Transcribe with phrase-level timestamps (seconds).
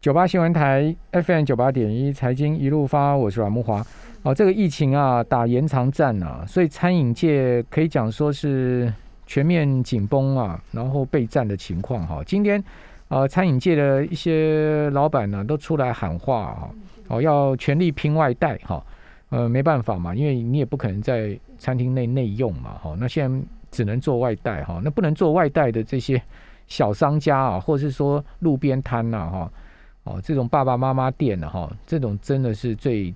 [0.00, 3.84] 九八新闻台 FM 九八点一财经一路发，我是阮木华。
[4.22, 8.90] 哦，这个疫情啊，打延长战啊，所以餐饮界可以讲说是
[9.26, 12.22] 全面紧绷啊，然后备战的情况哈。
[12.24, 12.64] 今天
[13.08, 16.70] 呃，餐饮界的一些老板呢，都出来喊话啊，
[17.08, 18.82] 哦，要全力拼外带哈。
[19.28, 22.96] 呃，没办法嘛，因为你也不可能在餐厅内内用嘛，哈。
[22.98, 24.80] 那现在只能做外带哈。
[24.82, 26.22] 那不能做外带的这些
[26.68, 29.52] 小商家啊，或者是说路边摊呐，哈。
[30.04, 33.14] 哦这种爸爸妈妈店的哈，这种真的是最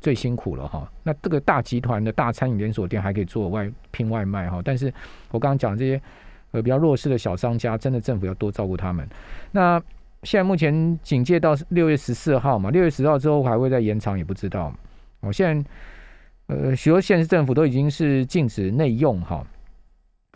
[0.00, 0.86] 最辛苦了哈。
[1.02, 4.92] 那这个大集团的大餐饮连锁店还可以做外拼外卖哈，但是
[5.30, 6.02] 我刚刚讲这些
[6.50, 9.08] 呃比较弱势的小商家，真的政府要多照顾他们。
[9.50, 9.82] 那
[10.24, 14.72] 现在目前警戒到六月十四号嘛，六月十号之后还会再延长也不知道。
[15.20, 15.70] 哦，现在
[16.48, 19.42] 呃许多县市政府都已经是禁止内用哈。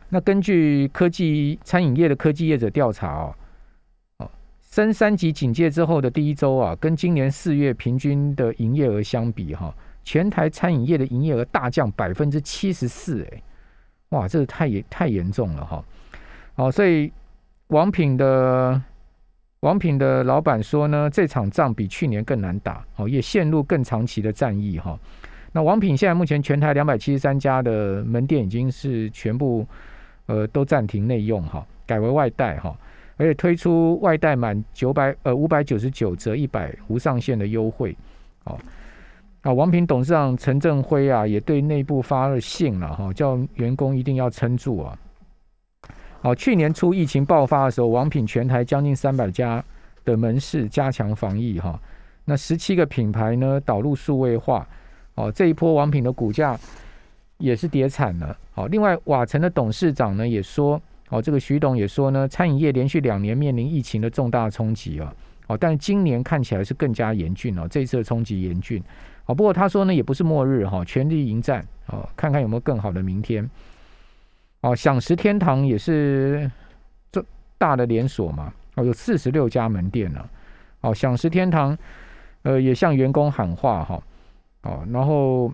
[0.08, 3.34] 那根据科技餐饮业的科技业者调查哦。
[4.76, 13.42] 升三级警戒之后的第一周啊，跟今年四月平均的营业额相比，哈，全台餐饮业的营业额大降百分之七十四，哎，
[14.10, 15.82] 哇，这个太严太严重了哈。
[16.56, 17.10] 好，所以
[17.68, 18.78] 王品的
[19.60, 25.00] 王品的老板说呢，这场仗比去年更难打，哦，也陷入更长期的战役哈。
[25.52, 29.66] 那王品现在目前全台两百七十三家的门店已经是全部
[30.26, 32.76] 呃都暂停内用哈，改为外带哈。
[33.18, 37.96] 而且推出外带满九百呃五百九十九折一百无上限的优惠，
[38.44, 38.58] 哦
[39.40, 44.98] 啊，王平董事长陈振辉啊也对内部发了信了哈，叫员工一定要撑住啊。
[46.20, 49.64] 好，去年初疫情爆发的时候，王品全台将近三百家
[50.04, 51.80] 的门市加强防疫哈，
[52.26, 54.68] 那十七个品牌呢导入数位化，
[55.14, 56.58] 哦这一波王品的股价
[57.38, 58.36] 也是跌惨了。
[58.52, 60.78] 好，另外瓦城的董事长呢也说。
[61.08, 65.14] 哦，这个徐董也说呢，餐饮业连续两年面临疫情的重大冲击啊，
[65.46, 68.82] 哦，但今年看起来是更加严峻哦，这一次的冲击严峻。
[69.26, 73.48] 哦，不过他说呢，也不是末日哈，全力迎战哦，看看有没有更好的明天。
[74.62, 76.50] 哦，享食天堂也是
[77.12, 77.24] 这
[77.56, 80.28] 大的连锁嘛，哦，有四十六家门店呢。
[80.80, 81.78] 哦，享食天堂
[82.42, 84.02] 呃也向员工喊话哈，
[84.62, 85.52] 哦，然后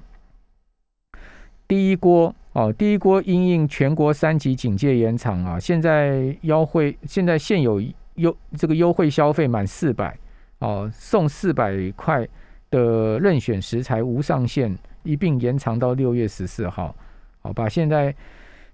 [1.69, 2.35] 第一锅。
[2.53, 7.83] 哦，第一锅因应全国三级警戒延长啊，现在优惠，现在现有
[8.17, 10.15] 优这个优惠消费满四百
[10.59, 12.29] 哦，送四百块
[12.71, 16.95] 的任选食材无上限，一并延长到六月十四号。
[17.41, 18.15] 好，把现在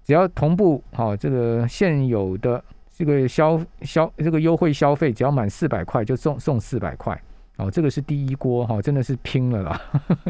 [0.03, 2.61] 只要同步好这个现有的
[2.93, 7.17] 这个消消这个优惠消费，只要满四百块就送送四百块。
[7.59, 9.81] 哦，这个是第一锅哈，真的是拼了啦！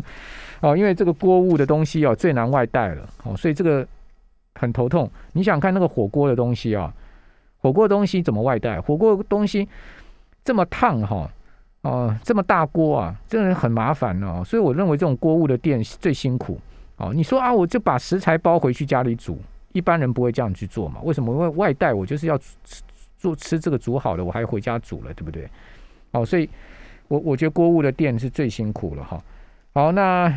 [0.62, 3.88] 哦，因为这个锅物的东西哦最难外带了，哦，所以这个
[4.56, 5.08] 很头痛。
[5.34, 6.92] 你想看那个火锅的东西啊，
[7.60, 8.82] 火锅的东西怎么外带？
[8.82, 9.70] 火锅东西
[10.44, 11.30] 这么烫哈，
[11.84, 14.44] 哦，这么大锅啊，真的很麻烦哦。
[14.44, 16.60] 所以我认为这种锅物的店最辛苦。
[16.98, 19.40] 哦，你说啊，我就把食材包回去家里煮，
[19.74, 21.00] 一般人不会这样去做嘛？
[21.04, 21.32] 为什么？
[21.32, 22.82] 因为外带我就是要吃
[23.20, 25.48] 做吃这个煮好的，我还回家煮了，对不对？
[26.10, 26.50] 哦，所以。
[27.10, 29.22] 我我觉得锅物的店是最辛苦了哈。
[29.74, 30.34] 好，那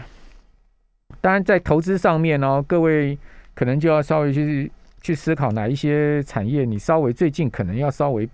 [1.21, 3.17] 当然在投资上面呢，各位
[3.55, 8.29] 可能就要稍微去去思考哪一些产业，你稍微最近可能要稍微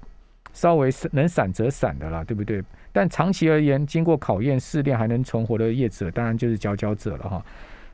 [0.53, 2.63] 稍微能闪则闪的啦，对不对？
[2.93, 7.45] 但长期而言，经过考验试炼还能存活的业者，当然就是佼佼者了哈。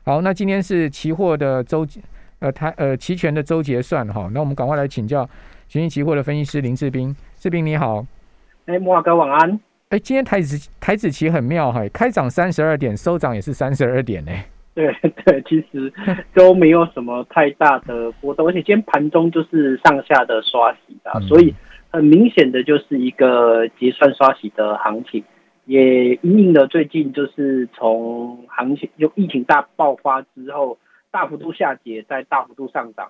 [0.03, 1.85] 好，那今天是期货的周
[2.39, 5.27] 呃它呃期权的周结算哈，那我们赶快来请教
[5.67, 8.05] 全新期货的分析师林志斌，志斌你好。
[8.65, 9.59] 哎，木华哥晚安。
[9.95, 14.31] 哎，今天台子台子期很妙哈，开涨三十二点，收涨也是三十二点呢。
[14.75, 15.93] 对 对，其实
[16.33, 21.55] 都没有什么太大的波动，而且今天盘中就是上下的刷洗啊，所以
[21.91, 25.23] 很明显的就是一个结算刷洗的行情，
[25.63, 30.77] 也因应了最近就是从行情就疫情大爆发之后，
[31.09, 33.07] 大幅度下跌，再大幅度上涨。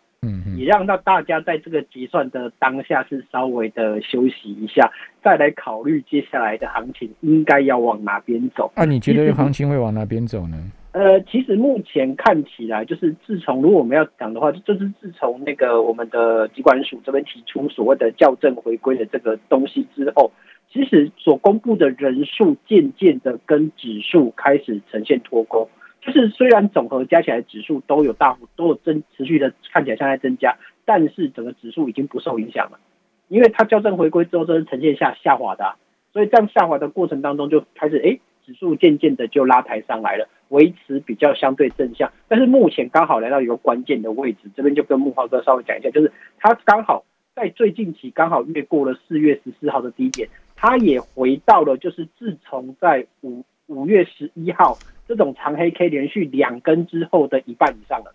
[0.55, 4.91] 嗯，也让到大家在这个结算的当下是稍微的休息一下，
[5.23, 8.71] 再来考虑接下来的行情应该要往哪边走。
[8.75, 10.57] 那你觉得行情会往哪边走呢？
[10.91, 20.31] 呃，其实目前看起来，就是自从如果我们要讲的话，就是自从那个我们的机关署这边提出所谓的校正回归的这个东西之后，
[20.71, 25.69] 其实所公布的人数渐渐的跟指数开始呈现脱钩。
[26.05, 30.55] 就是虽然总和加起来指数都有大幅都有增持续的看起来像在增加，
[30.85, 32.79] 但是整个指数已经不受影响了，
[33.27, 35.75] 因为它校正回归之后，这是呈现下下滑的，
[36.13, 42.11] 所以这样下滑的过程当中就开始哎，指数渐渐的就拉抬上来了，维持比较相对正向。
[42.27, 47.03] 但是目前刚好来到一个关键的位置，这边就跟木华哥稍微讲一下，就是它刚好
[47.33, 58.13] 在最近期刚好越过了四月十四号的低点，它也回到了就是自从在五五月十一号这种长黑 K 连续两根之后的一半以上了。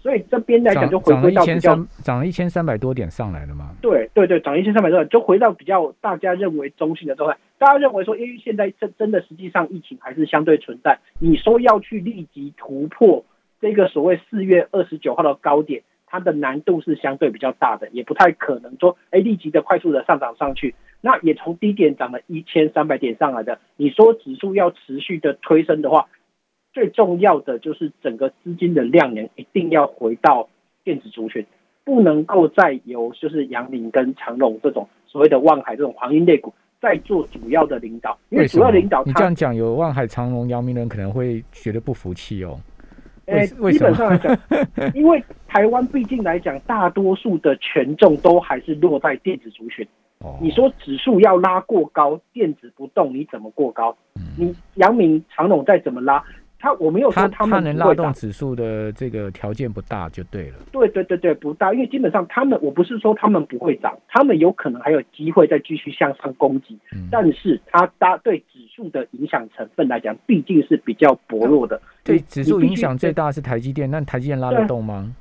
[0.00, 3.70] 所以这边来讲就回归到比较涨了一千三百多点上来了嘛？
[3.80, 7.38] 对对对，涨一千三百多点就回到比较大家认为中性的状态。
[7.56, 13.24] 大家认为说，因为现在真真的实际上疫情还是相对存在，你说要去立即突破
[13.62, 20.74] 这个所谓四月二十九号的高点，它的难度是相对比较大的，也不太可能说哎立即的快速的上涨上去。
[21.00, 26.08] 那也从低点涨了一千三百点上来的，你说指数要持续的推升的话。
[26.74, 30.48] 最重要的就是整个资金的量能一定要回到
[30.82, 31.46] 电子族群，
[31.84, 42.58] 不能够再由就是阳明跟长隆这种所谓的望海这种黄金类股再做主要的领导，因为主要领导你这样讲，有望海、长隆、阳明人可能会觉得不服气哦。
[43.26, 44.36] 诶，基本上来讲，
[44.94, 49.86] 因为台湾毕竟来讲，大多数的权重都还是落在电子族群。
[50.18, 53.96] 哦，你说指数要拉过高，电子不动，你怎么过高？
[54.36, 56.22] 你阳明、长隆再怎么拉？
[56.64, 60.54] 他我没有说他们能拉动指数的这个条件不大就对了。
[60.72, 66.78] 对对对对，不大，因为基本上他们我不是说他们不会涨，他们有可能还有机会再继续向上攻击。
[66.94, 67.06] 嗯。
[67.12, 71.78] 但是它搭对指数的影响成分来讲，毕竟是比较薄弱的。
[72.02, 75.14] 对指数影响最大是台积电，那台积电拉得动吗？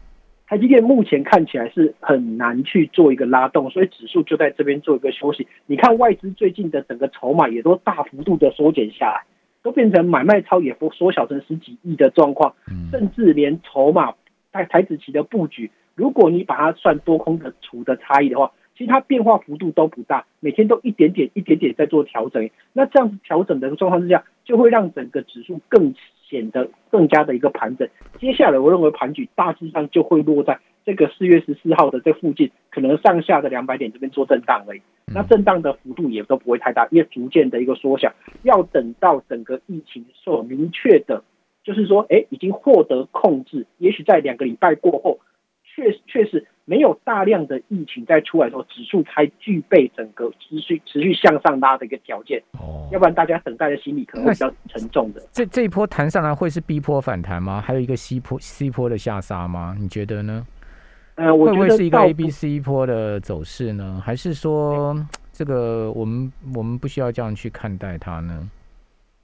[0.48, 5.46] 台积电目前看起来是很难去做一个拉动，所以指数就在这边做一个休息。
[5.66, 9.24] 你看外资最近的整个筹码也都大幅度的缩减下来。
[9.64, 12.54] 都变成买卖超也不缩小成十几亿的状况，
[12.92, 14.14] 甚至连筹码
[14.52, 22.50] 在台子期的布局，如果你把它算多空的除的差异的话，其实它变化幅度都不大，每天都一点点一点点在做调整。
[22.74, 25.96] 那这样子调整的状况之下，就会让整个指数更
[26.28, 27.88] 显得更加的一个盘整。
[28.20, 30.60] 接下来我认为盘局大致上就会落在。
[30.86, 38.12] 这个四月十四号的这附近，可能上下的两百点这边做震荡而已，那震荡的幅度也都不会太大，因为逐渐的一个缩小，
[38.44, 41.24] 要等到整个疫情所明确的，
[41.64, 45.20] 就是说，哎，已经获得控制，也许在两个礼拜过后，
[45.64, 52.42] 确确实没有大量的疫情再出来的时候，指数才具备整个持续持续向上拉的一个条件。
[52.54, 55.22] 哦，要不然大家等待的心理可能会比较沉重的。
[55.32, 57.60] 这这一波弹上来会是 B 波反弹吗？
[57.60, 59.76] 还有一个 C 波 C 波的下杀吗？
[59.80, 60.46] 你觉得呢？
[61.16, 64.02] 呃，会不会是一个 A、B、C 波的走势呢？
[64.04, 64.96] 还是说
[65.32, 68.50] 这个我们我们不需要这样去看待它呢？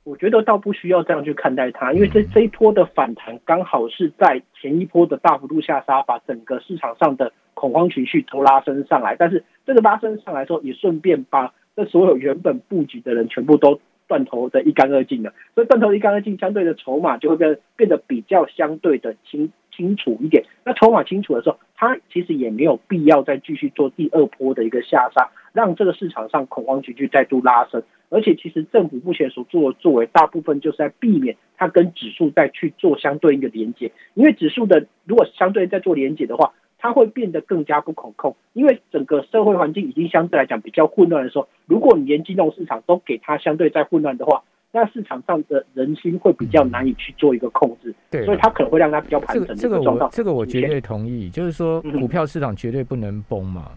[0.04, 9.16] 我觉得倒不需要这样去看待它，因为这这一波的反弹刚好是在前一波的大幅度下杀，把整个市场上的恐慌情绪都拉升上来。
[9.18, 15.34] 但是这个拉升上来之后，也顺便把这所有原本布局的人全部都断头的一干二净了。
[15.54, 19.52] 所以断头一干二净，相对的筹码就会变变得比较相对的清。
[19.80, 27.82] 清楚一点，那筹码清楚的时候，它其实也没有必要再继续做第二波的一个下杀，让这个市场上恐慌情绪再度拉升。
[28.10, 33.94] 而且，其实政府目前所做的作为，大部分就是在避免它跟指数再去做相对应的连接。
[34.16, 38.36] 因为指数的如果相对在做连接的话，它会变得更加不可控。
[38.52, 49.56] 因为整个社会环境已经相对来讲比较混乱的时候，如果你连金融市场都给它相对在混乱的话，那市场上的人心会比较难以去做一个控制，对，所以它可能会让它比较盘整。
[49.56, 53.72] 这个我这个我绝对同意，就是说股票市场绝对不能崩嘛。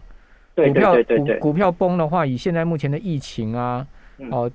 [0.54, 3.86] 股票股股票崩的话，以现在目前的疫情啊，
[4.30, 4.50] 哦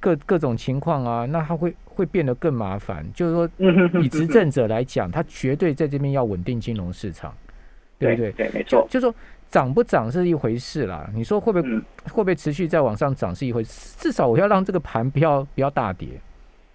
[0.00, 3.04] 各各种情况啊，那它会会变得更麻烦。
[3.12, 7.34] 就是说，以执政者来讲，他绝对在这边要稳定金融市场，
[7.98, 8.32] 对不对？
[8.32, 8.86] 对，没错。
[8.88, 9.14] 就说。
[9.52, 11.68] 涨不涨是一回事啦，你说会不会
[12.10, 16.08] 会不会持续再往上涨是一回事，至少我要让这个盘不要不要大跌。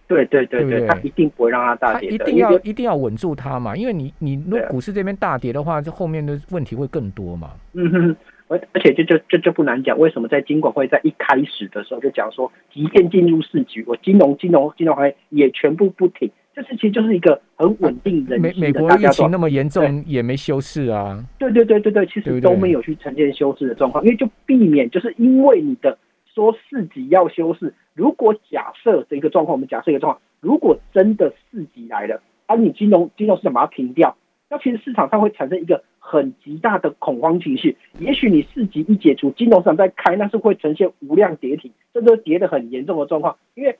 [0.08, 7.50] 对对对对，它一定不会让它大跌，一定要一定要稳住它嘛，因为你你如果股市这边大跌的话，这后面的问题会更多嘛。
[7.74, 8.16] 嗯哼，
[8.48, 16.32] 而而且这就这就不难讲，为什么在金管会在一开始的时候就讲说，即便进入市局，我金融金融金融行业也全部不停。
[16.64, 21.24] 这其实就是一个很稳定人美美国疫情那么严重也没休市啊。
[21.38, 25.98] 对对对对对，其实都没有去呈现休市的状况，因为就避免就是因为你的
[26.34, 34.18] 说四级要休市，如果假设这个状况，我们假设一个状况，如果真的四级来了，而你金融金融市场把它停掉，
[34.50, 37.78] 那其实市场上会产生一个很极大的恐慌情绪。
[38.00, 43.78] 也许你四级一解除，金融市场再开，那是会呈现无量跌停，这都跌得很严重的状况，因为。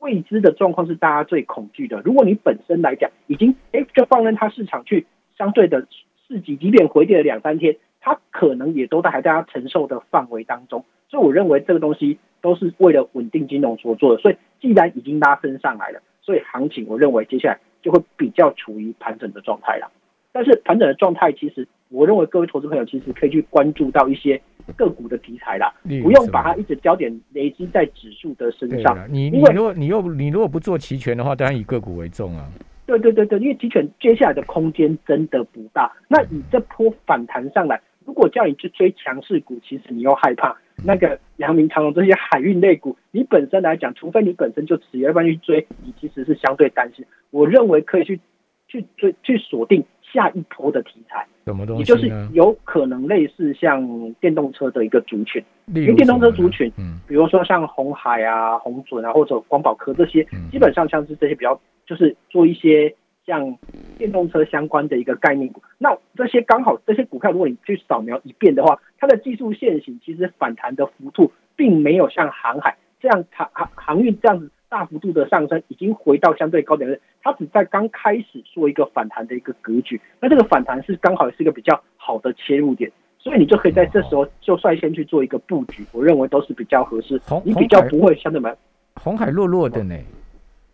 [0.00, 2.00] 未知的状况是大家最恐惧的。
[2.04, 5.86] 如果你本身来讲已经哎，就放任它市场去相对的
[6.26, 10.84] 市级，即便回跌了两三天，它可能也都在还大家承受的范围当中。
[11.08, 14.22] 所以我认为这个东西都是为了稳定金融所做的。
[14.22, 19.90] 所以既然已经拉升上来了，所以行情我认为接下来就会比较处于盘整的状态了。
[20.32, 24.40] 但是盘整的状态其实我认为各位投资朋友其实可以去关注到一些
[24.76, 25.72] 个股的题材啦，
[26.02, 29.06] 不用把它一直焦点累积在指数的身上。
[29.10, 32.48] 你你如果你又你如果不做期权的话，当然以个股为重啊。
[32.86, 35.90] 对对对对，因为期权接下来的空间真的不大。
[36.08, 47.04] 那以这波反弹上来，如果叫你去追强势股，其实你又害怕那个阳明、长荣这些海运类股，你本身来讲，除非你本身就持有，要不然去追，你其实是相对担心。
[47.30, 48.20] 我认为可以去
[48.68, 52.10] 去追去锁定下一波的题材，什么东也就是？
[52.32, 55.42] 有可能类似像电动车的一个族群。
[55.74, 62.94] 因为电动车族群嗯，比如说像红海啊、红准啊，或者光宝科这些嗯，基本上像是这些比较，就是做一些
[63.26, 63.56] 像
[63.96, 65.62] 电动车相关的一个概念股。
[65.78, 76.98] 那这些刚好这些股票，如果你去扫描一遍的话，它的技术线型其实反弹的幅度并没有像航海这样航航航运这样子大幅度的上升，已经回到相对高点了。
[77.22, 82.90] 它只在刚开始做一个反弹的一个格局，那这个反弹是刚好是一个比较好的切入点。
[83.20, 87.20] 所以你就可以在这时候就率先去做一个布局，我认为都是比较合适。
[87.44, 88.54] 你比较不会相对蛮
[88.96, 89.96] 红海弱弱的呢，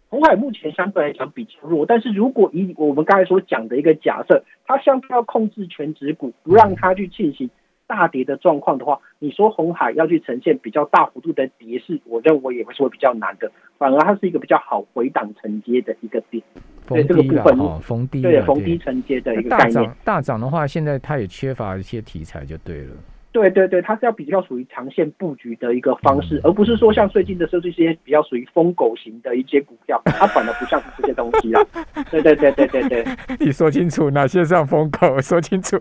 [0.09, 7.51] 红海目前相对来讲比较弱，但是如果以我们刚才所讲的一个假设，它相对要控制全指股，不让它去进行
[7.91, 16.41] 大跌的状况的话，你说红海要去呈现比较大幅度的跌势，我认为也会是会比较难的，反而它是一个比较好回档承接的一个点，
[16.87, 19.73] 逢对这个低了部分哈，逢低对逢低承接的一个概念。
[19.73, 22.95] 涨大涨的话，现在它也缺乏一些题材，就对了。
[23.33, 31.65] 对对对，它是要比较属于长线布局的一个方式，嗯而不是说像最近的时候这些比较属于疯狗型的一些股票，它反而不像是这些东西啦。
[32.11, 33.05] 对对对对对对，
[33.39, 35.79] 你说清楚哪些像疯狗，说清楚。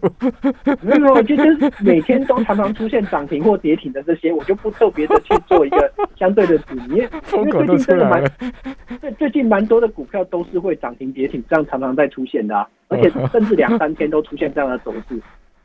[0.81, 8.53] 没有就是每天都常常出现涨停或跌停的这些，我就不特别的去做一个相对的指明，因为 因为最近真的蛮来了，
[9.01, 15.19] 对最近蛮多的股票都是会涨停跌停，这样常常在出现的啊，而且甚至两三天都出现这样的走势，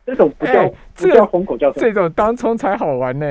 [0.06, 1.73] 这种不叫哎不这个叫疯狗，叫？
[1.73, 3.26] 这种当冲才好玩呢，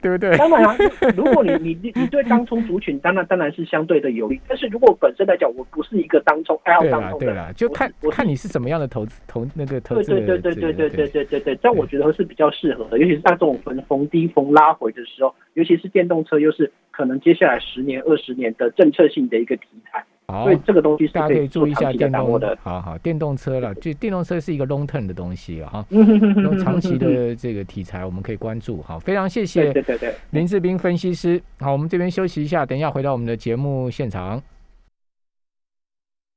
[0.00, 0.36] 对不对？
[0.36, 0.76] 当然啊，
[1.16, 4.40] 如果你你你你对当冲族群，当然当然是相对的有利。
[4.48, 25.86] 但是如果本身来讲，我不是一个当冲爱好当冲的，啦对啦，就看我看你是什么样的投资投那个投对资对对对对对对对对对，这样我觉得是比较适合的，尤其是在这种逢逢低逢拉回的时候，尤其是电动车，又是可能接下来十年二十年的政策性的一个题材，好所以，这个东西是大家可以注意一下电动的。，好好电动车了，就电动车是一个 long term 的东西了哈，
[26.62, 28.80] 长期的这个题材我们可以关注。
[28.82, 30.14] 好，非常谢谢对对对。
[30.30, 31.40] 林志斌分析师。
[31.58, 34.42] 好，我们这边休息一下，等一下回到我们的节目现场。